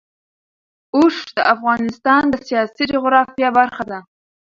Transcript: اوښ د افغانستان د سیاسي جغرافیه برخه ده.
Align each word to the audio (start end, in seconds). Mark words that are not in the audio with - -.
اوښ 0.95 1.15
د 1.35 1.37
افغانستان 1.53 2.23
د 2.29 2.35
سیاسي 2.47 2.83
جغرافیه 2.93 3.49
برخه 3.59 3.83
ده. 3.91 3.99